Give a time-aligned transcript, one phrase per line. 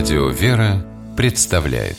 [0.00, 0.82] Радио «Вера»
[1.14, 1.98] представляет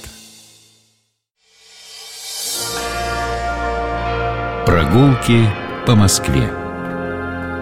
[4.66, 5.48] Прогулки
[5.86, 6.50] по Москве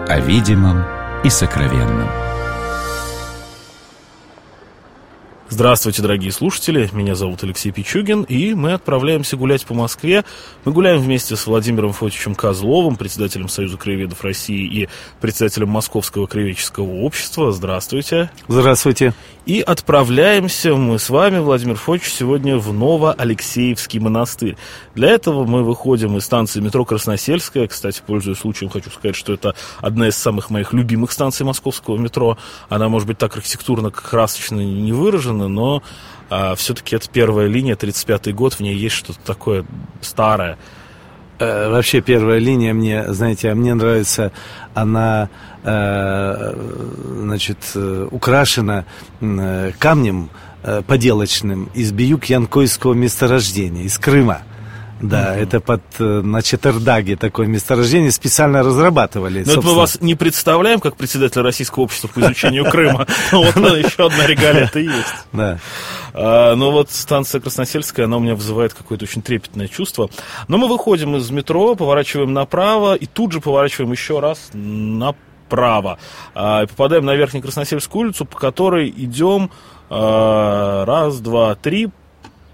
[0.08, 0.82] О видимом
[1.24, 2.08] и сокровенном
[5.50, 10.24] Здравствуйте, дорогие слушатели, меня зовут Алексей Пичугин, и мы отправляемся гулять по Москве.
[10.64, 14.88] Мы гуляем вместе с Владимиром Фотичем Козловым, председателем Союза краеведов России и
[15.20, 17.50] председателем Московского краеведческого общества.
[17.50, 18.30] Здравствуйте.
[18.46, 19.12] Здравствуйте.
[19.50, 24.56] И отправляемся мы с вами, Владимир Фотич, сегодня в Новоалексеевский монастырь.
[24.94, 27.66] Для этого мы выходим из станции метро Красносельская.
[27.66, 32.38] Кстати, пользуясь случаем, хочу сказать, что это одна из самых моих любимых станций московского метро.
[32.68, 35.82] Она, может быть, так архитектурно, красочно не выражена, но
[36.28, 39.66] а, все-таки это первая линия, 35-й год, в ней есть что-то такое
[40.00, 40.58] старое.
[41.40, 44.30] Э, вообще первая линия мне, знаете, а мне нравится,
[44.74, 45.30] она,
[45.64, 46.54] э,
[47.22, 48.84] значит, э, украшена
[49.78, 50.28] камнем
[50.86, 54.42] поделочным из Биюк-Янкойского месторождения, из Крыма.
[55.00, 55.42] Да, mm-hmm.
[55.42, 59.44] это под, э, на Четердаге такое месторождение специально разрабатывали.
[59.44, 63.06] Но это мы вас не представляем как председателя Российского общества по изучению Крыма.
[63.32, 65.14] Вот еще одна регалия это есть.
[65.32, 65.58] Да.
[66.12, 70.10] А, но вот станция Красносельская, она у меня вызывает какое-то очень трепетное чувство.
[70.48, 75.98] Но мы выходим из метро, поворачиваем направо и тут же поворачиваем еще раз направо.
[76.34, 79.50] А, и попадаем на Верхнюю Красносельскую улицу, по которой идем
[79.88, 81.88] а, раз, два, три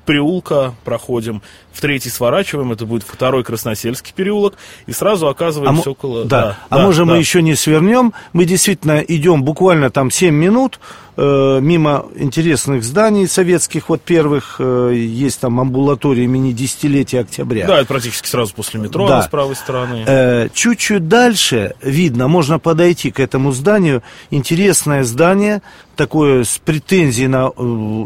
[0.06, 1.42] переулка проходим,
[1.77, 4.55] в третий сворачиваем, это будет второй Красносельский переулок,
[4.86, 6.24] и сразу оказываемся а около...
[6.24, 7.12] Да, да а да, может да.
[7.12, 10.80] мы еще не свернем, мы действительно идем буквально там 7 минут,
[11.19, 17.66] э, мимо интересных зданий советских, вот первых, э, есть там амбулатория имени десятилетия октября.
[17.66, 19.20] Да, это практически сразу после метро, да.
[19.20, 20.04] с правой стороны.
[20.06, 25.60] Э, чуть-чуть дальше видно, можно подойти к этому зданию, интересное здание,
[25.97, 27.62] такое с претензией на э,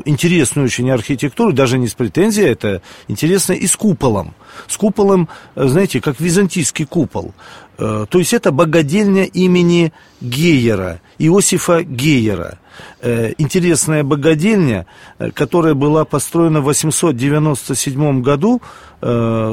[0.07, 4.35] интересную очень архитектуру, даже не с претензией, это интересно и с куполом.
[4.67, 7.35] С куполом, э, знаете, как византийский купол.
[7.79, 12.59] Э, то есть это богадельня имени Гейера, Иосифа Гейера.
[13.03, 14.87] Э, интересная богадельня,
[15.35, 18.61] которая была построена в 897 году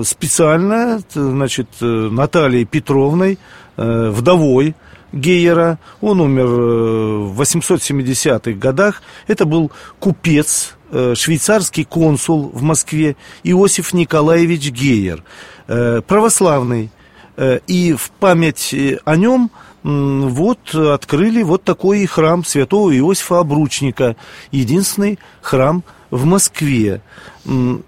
[0.04, 3.40] специально, значит, Натальей Петровной,
[3.78, 4.76] вдовой
[5.12, 5.80] Гейера.
[6.02, 9.02] Он умер в 870-х годах.
[9.28, 15.24] Это был купец, Э, швейцарский консул в Москве Иосиф Николаевич Гейер,
[15.68, 16.92] э, православный.
[17.36, 18.74] Э, и в память
[19.04, 19.52] о нем
[19.84, 24.16] вот открыли вот такой храм святого Иосифа Обручника,
[24.52, 27.02] единственный храм в Москве.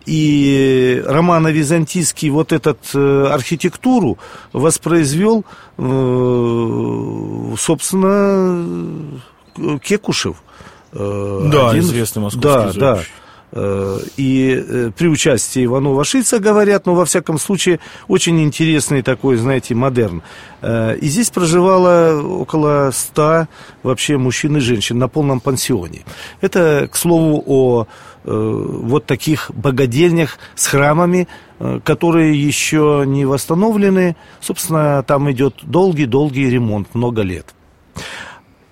[0.05, 4.17] И Романо-Византийский вот этот архитектуру
[4.53, 5.45] воспроизвел,
[7.57, 9.19] собственно,
[9.83, 10.37] Кекушев.
[10.91, 11.83] Э, да, один...
[11.83, 13.01] известный московский Да, да.
[13.51, 19.37] Э, и э, при участии Иванова Шица говорят, но во всяком случае очень интересный такой,
[19.37, 20.21] знаете, модерн.
[20.61, 23.47] И здесь проживало около ста
[23.81, 26.03] вообще мужчин и женщин на полном пансионе.
[26.41, 27.87] Это, к слову, о
[28.25, 31.29] вот таких богадельнях с храмами,
[31.85, 34.17] которые еще не восстановлены.
[34.41, 37.55] Собственно, там идет долгий-долгий ремонт, много лет.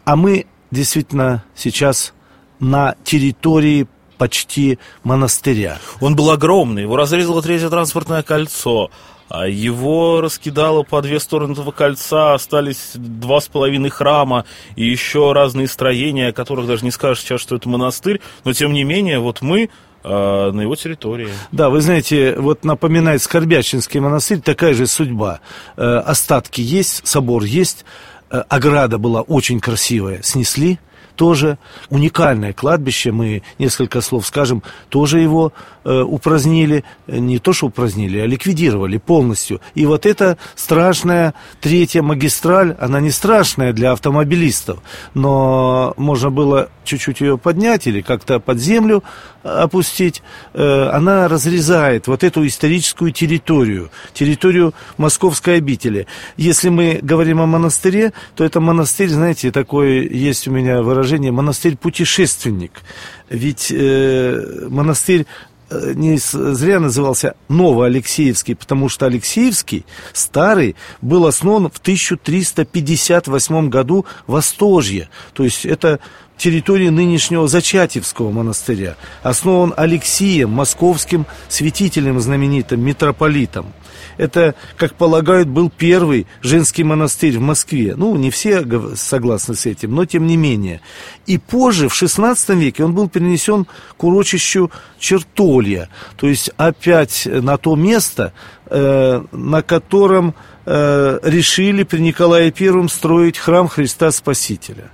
[0.03, 2.13] А мы действительно сейчас
[2.59, 5.79] на территории почти монастыря.
[6.01, 8.89] Он был огромный, его разрезало третье транспортное кольцо,
[9.29, 14.45] а его раскидало по две стороны этого кольца, остались два с половиной храма
[14.75, 18.73] и еще разные строения, о которых даже не скажешь сейчас, что это монастырь, но тем
[18.73, 19.69] не менее, вот мы
[20.03, 21.29] э, на его территории.
[21.51, 25.41] Да, вы знаете, вот напоминает Скорбячинский монастырь, такая же судьба.
[25.75, 27.83] Э, остатки есть, собор есть,
[28.29, 30.79] Э, ограда была очень красивая, снесли,
[31.17, 31.57] тоже
[31.89, 35.51] уникальное кладбище, мы несколько слов скажем, тоже его
[35.83, 39.59] э, упразднили, не то что упразднили, а ликвидировали полностью.
[39.73, 44.79] И вот эта страшная третья магистраль, она не страшная для автомобилистов,
[45.13, 49.03] но можно было чуть-чуть ее поднять или как-то под землю
[49.43, 50.21] опустить,
[50.53, 56.07] э, она разрезает вот эту историческую территорию, территорию московской обители.
[56.35, 62.81] Если мы говорим о монастыре, то это монастырь, знаете, такое есть у меня выражение, монастырь-путешественник.
[63.29, 65.25] Ведь э, монастырь
[65.69, 74.35] э, не зря назывался Новоалексеевский, потому что Алексеевский, старый, был основан в 1358 году в
[74.35, 75.09] Остожье.
[75.33, 75.99] То есть это
[76.37, 83.73] территории нынешнего Зачатевского монастыря, основан Алексием, московским святителем знаменитым, митрополитом.
[84.17, 87.95] Это, как полагают, был первый женский монастырь в Москве.
[87.95, 88.65] Ну, не все
[88.95, 90.81] согласны с этим, но тем не менее.
[91.25, 93.67] И позже, в XVI веке, он был перенесен
[93.97, 95.89] к урочищу Чертолья.
[96.15, 98.33] То есть опять на то место,
[98.65, 100.35] э, на котором
[100.65, 104.91] э, решили при Николае I строить храм Христа Спасителя.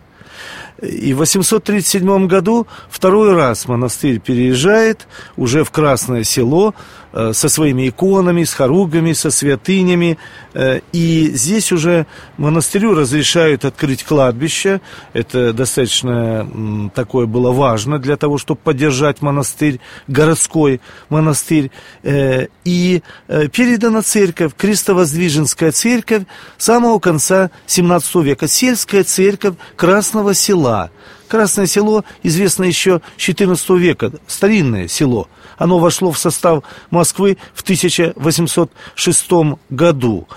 [0.82, 6.74] И в 837 году второй раз монастырь переезжает уже в Красное Село,
[7.16, 10.18] Э, со своими иконами, с хоругами, со святынями.
[10.56, 14.82] Э, и здесь уже монастырю разрешают открыть кладбище.
[15.14, 21.70] Это достаточно такое было важно для того, чтобы поддержать монастырь, городской монастырь.
[22.02, 26.24] Э, и передана церковь, крестовоздвиженская церковь
[26.58, 30.63] самого конца 17 века, сельская церковь Красного Села.
[31.28, 35.28] Красное село известно еще с 14 века, старинное село–
[35.58, 39.32] оно вошло в состав Москвы в 1806
[39.70, 40.28] году.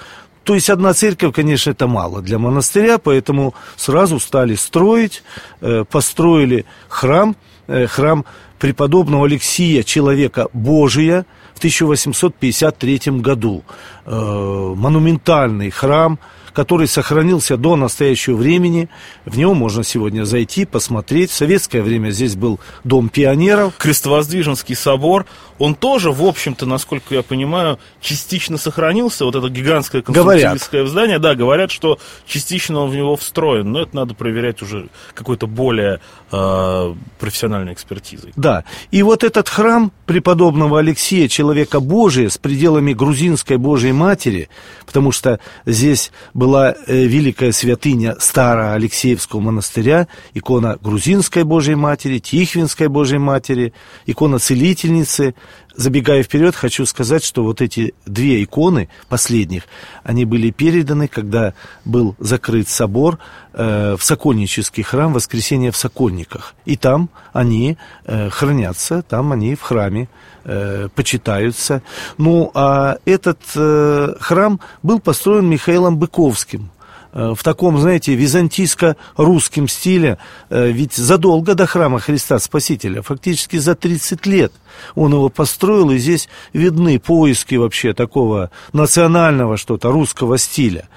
[0.45, 5.25] То есть одна церковь, конечно, это мало для монастыря, поэтому сразу стали строить,
[5.61, 7.35] э, построили храм,
[7.67, 8.25] э, храм
[8.61, 13.65] преподобного Алексия, человека Божия, в 1853 году.
[14.07, 16.19] Э, монументальный храм–
[16.57, 18.89] который сохранился до настоящего времени.
[19.27, 21.31] В него можно сегодня зайти, посмотреть.
[21.31, 23.75] В советское время здесь был Дом пионеров.
[23.77, 25.27] Крестовоздвиженский собор,
[25.59, 29.27] он тоже, в общем-то, насколько я понимаю, частично сохранился.
[29.27, 31.19] Вот это гигантское конструктивистское здание.
[31.19, 33.71] Да, говорят, что частично он в него встроен.
[33.73, 36.01] Но это надо проверять уже какой-то более
[36.33, 38.33] э, профессиональной экспертизой.
[38.35, 38.65] Да.
[38.91, 44.49] И вот этот храм преподобного Алексея, человека Божия, с пределами грузинской Божьей Матери,
[44.87, 52.87] потому что здесь был была э, великая святыня Староалексеевского монастыря, икона Грузинской Божьей Матери, Тихвинской
[52.87, 53.73] Божьей Матери,
[54.07, 55.35] икона Целительницы.
[55.77, 59.65] Забегая вперед, хочу сказать, что вот эти две иконы последних,
[60.05, 61.53] они были переданы, когда
[61.85, 63.19] был закрыт собор
[63.53, 66.55] э, в Сокольнический храм Воскресения в Сокольниках.
[66.65, 67.77] И там они
[68.07, 70.09] э, хранятся, там они в храме
[70.45, 71.83] э, почитаются.
[72.17, 76.71] Ну, а этот э, храм был построен Михаилом Быковским
[77.17, 80.19] в таком, знаете, византийско-русском стиле,
[80.51, 84.53] э, ведь задолго до храма Христа Спасителя, фактически за 30 лет
[84.95, 90.89] он его построил, и здесь видны поиски вообще такого национального что-то, русского стиля.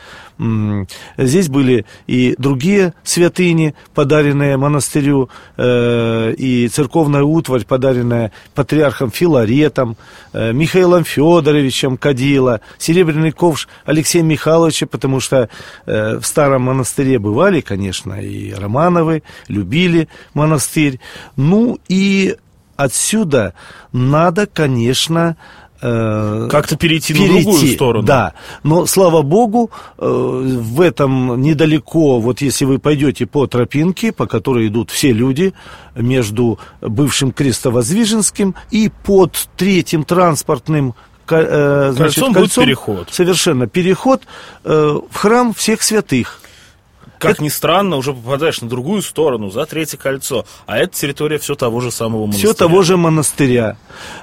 [1.17, 9.97] Здесь были и другие святыни, подаренные монастырю, э, и церковная утварь, подаренная патриархом Филаретом,
[10.31, 15.49] э, Михаилом Федоровичем Кадила, серебряный ковш Алексея Михайловича, потому что
[15.85, 20.99] э, в старом монастыре бывали, конечно, и Романовы, любили монастырь.
[21.35, 22.35] Ну и
[22.75, 23.53] отсюда
[23.91, 25.35] надо, конечно,
[25.81, 28.05] э, как-то перейти, перейти на другую сторону.
[28.05, 28.33] Да,
[28.63, 34.67] но слава богу, э, в этом недалеко, вот если вы пойдете по тропинке, по которой
[34.67, 35.53] идут все люди,
[35.95, 40.95] между бывшим Крестовоздвиженским и под третьим транспортным
[41.37, 43.09] э, значит, кольцом, кольцом будет переход.
[43.11, 44.23] Совершенно переход
[44.63, 46.39] э, в храм всех святых.
[47.19, 47.43] Как это...
[47.43, 50.45] ни странно, уже попадаешь на другую сторону, за третье кольцо.
[50.65, 52.47] А это территория все того же самого монастыря.
[52.47, 53.77] Все того же монастыря.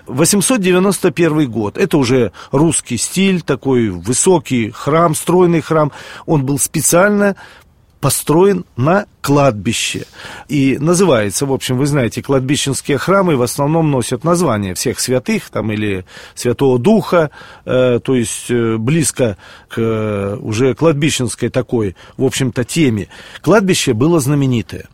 [0.06, 1.76] 891 год.
[1.76, 5.93] Это уже русский стиль, такой высокий храм, стройный храм.
[6.25, 7.37] Он был специально
[8.00, 10.05] построен на кладбище.
[10.46, 15.72] И называется, в общем, вы знаете, кладбищенские храмы в основном носят название всех святых, там,
[15.72, 16.05] или
[16.36, 17.31] Святого Духа,
[17.65, 19.36] э, то есть э, близко
[19.67, 23.08] к э, уже кладбищенской такой, в общем-то, теме.
[23.43, 24.84] Кладбище было знаменитое.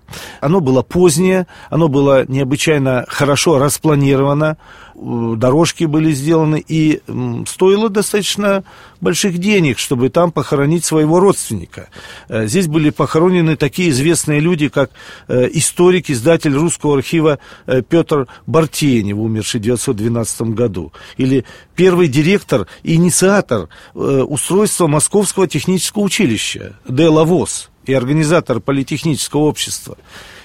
[0.41, 4.57] Оно было позднее, оно было необычайно хорошо распланировано,
[4.95, 7.01] дорожки были сделаны, и
[7.47, 8.65] стоило достаточно
[9.01, 11.89] больших денег, чтобы там похоронить своего родственника.
[12.29, 14.91] Э, здесь были похоронены такие известные люди, как
[15.29, 22.67] э, историк, издатель русского архива э, Петр Бартенев, умерший в 1912 году, или первый директор
[22.83, 27.09] и инициатор устройства Московского технического училища Д.
[27.09, 29.97] Лавос и организатор политехнического общества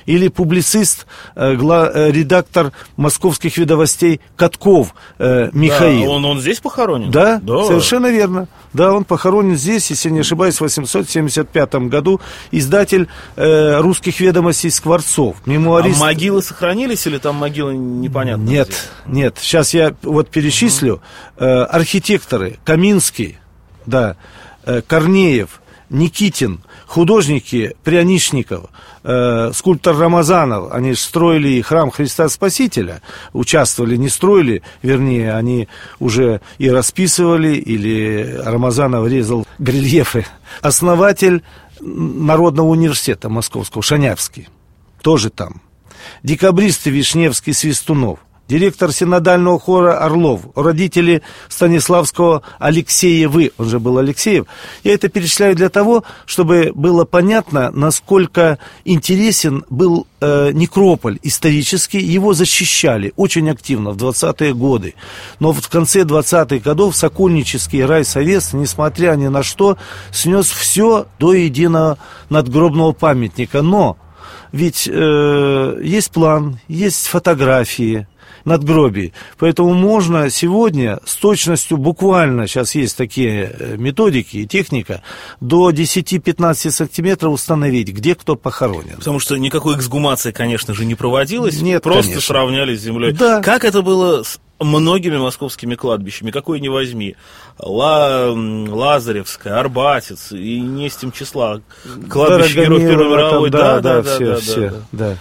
[0.07, 6.05] или публицист, э, гла, э, редактор московских ведовостей Катков э, Михаил.
[6.05, 7.11] Да, он, он здесь похоронен?
[7.11, 8.47] Да, да, совершенно верно.
[8.73, 12.21] Да, он похоронен здесь, если не ошибаюсь, в 875 году.
[12.51, 15.35] Издатель э, русских ведомостей Скворцов.
[15.45, 16.01] Мемуарист...
[16.01, 18.43] А могилы сохранились или там могилы непонятно?
[18.43, 18.69] Нет,
[19.05, 19.21] где?
[19.21, 19.37] нет.
[19.39, 20.95] Сейчас я вот перечислю.
[20.95, 21.01] Угу.
[21.39, 23.37] Э, архитекторы Каминский,
[23.85, 24.15] да,
[24.65, 28.65] э, Корнеев, Никитин, художники Прянишников,
[29.03, 33.01] э, скульптор Рамазанов, они строили храм Христа Спасителя,
[33.34, 40.25] участвовали, не строили, вернее, они уже и расписывали, или Рамазанов резал рельефы.
[40.62, 41.44] Основатель
[41.79, 44.50] Народного университета Московского, Шанявский,
[45.01, 45.62] тоже там.
[46.24, 54.45] Декабристы Вишневский, Свистунов директор синодального хора Орлов, родители Станиславского Алексеевы, он же был Алексеев.
[54.83, 61.99] Я это перечисляю для того, чтобы было понятно, насколько интересен был э, некрополь исторический.
[61.99, 64.95] Его защищали очень активно в 20-е годы.
[65.39, 69.77] Но в конце 20-х годов Сокольнический райсовет, несмотря ни на что,
[70.11, 71.97] снес все до единого
[72.29, 73.61] надгробного памятника.
[73.61, 73.97] Но
[74.51, 78.07] ведь э, есть план, есть фотографии,
[78.47, 79.13] надгробий.
[79.37, 85.03] Поэтому можно сегодня с точностью буквально, сейчас есть такие э, методики и техника,
[85.41, 88.95] до 10-15 сантиметров установить, где кто похоронен.
[88.97, 91.61] Потому что никакой эксгумации, конечно же, не проводилось.
[91.61, 92.21] Нет, Просто конечно.
[92.21, 93.11] сравняли с землей.
[93.11, 93.41] Да.
[93.41, 97.15] Как это было с многими московскими кладбищами, какой не возьми.
[97.59, 101.61] Ла, Лазаревская, Арбатец, и не с тем числа.
[102.09, 103.49] Кладбище Героев Первой мировой.
[103.49, 104.81] да, да, да, да, все, да, все, да.
[104.91, 105.17] да.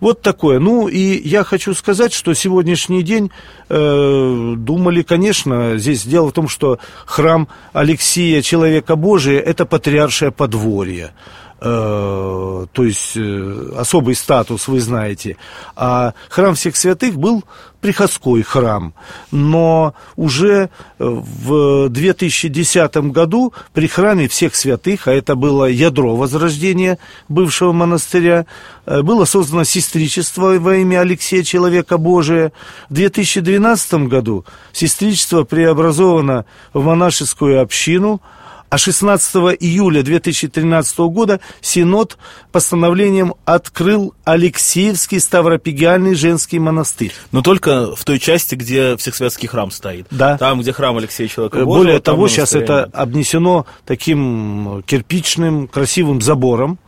[0.00, 0.58] Вот такое.
[0.58, 3.30] Ну, и я хочу сказать, что сегодняшний день
[3.68, 11.12] э, думали, конечно, здесь дело в том, что храм Алексия, человека Божия, это патриаршее подворье.
[11.60, 15.36] Э, то есть э, особый статус, вы знаете.
[15.74, 17.42] А храм всех святых был
[17.80, 18.94] приходской храм.
[19.32, 26.98] Но уже в 2010 году при храме всех святых, а это было ядро возрождения
[27.28, 28.46] бывшего монастыря,
[28.86, 32.52] э, было создано сестричество во имя Алексея Человека Божия.
[32.88, 38.22] В 2012 году сестричество преобразовано в монашескую общину–
[38.70, 42.18] а 16 июля 2013 года Синод
[42.52, 47.12] постановлением открыл Алексеевский Ставропигиальный женский монастырь.
[47.32, 50.06] Но только в той части, где Всехсвятский храм стоит.
[50.10, 50.36] Да.
[50.38, 51.74] Там, где храм Алексея Человека Божьего.
[51.74, 56.87] Более того, сейчас это обнесено таким кирпичным красивым забором, э,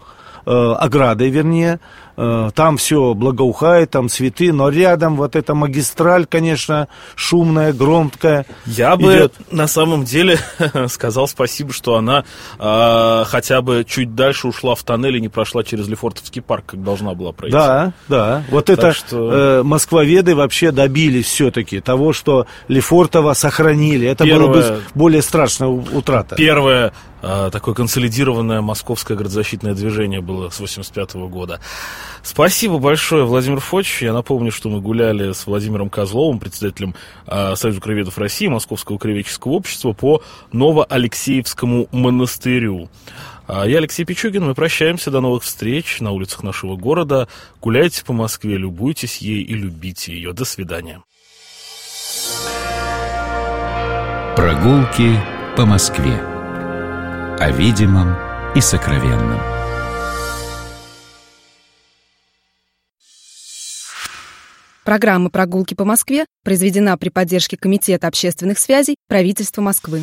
[0.51, 1.81] оградой, вернее,
[2.23, 8.45] Э, там все благоухает, там цветы, но рядом вот эта магистраль, конечно, шумная, громкая.
[8.67, 9.33] Я идет.
[9.49, 10.39] бы на самом деле
[10.89, 12.25] сказал спасибо, что она
[12.59, 16.85] э, хотя бы чуть дальше ушла в тоннель и не прошла через Лефортовский парк, как
[16.85, 17.57] должна была пройти.
[17.57, 18.43] Да, да.
[18.51, 19.33] Вот так это что...
[19.33, 24.07] э, москвоведы вообще добились все-таки того, что Лефортово сохранили.
[24.07, 24.49] Это Первое...
[24.49, 26.37] было бы более страшная утрата.
[26.37, 31.61] Первое э, такое консолидированное московское градозащитное движение было с 85 года.
[32.23, 34.03] Спасибо большое, Владимир Фоч.
[34.03, 36.95] Я напомню, что мы гуляли с Владимиром Козловым, председателем
[37.27, 40.23] э, Союза краеведов России, Московского краеведческого общества по
[40.53, 42.89] Новоалексеевскому монастырю.
[43.47, 47.27] А я Алексей Пичугин, мы прощаемся, до новых встреч на улицах нашего города.
[47.61, 50.33] Гуляйте по Москве, любуйтесь ей и любите ее.
[50.33, 51.03] До свидания.
[54.37, 55.19] Прогулки
[55.57, 56.40] по Москве.
[57.41, 58.15] О видимом
[58.55, 59.41] и сокровенном.
[64.85, 70.03] Программа «Прогулки по Москве» произведена при поддержке Комитета общественных связей правительства Москвы.